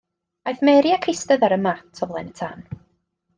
[0.51, 2.67] Aeth Mary ac eistedd ar y mat o flaen y tân.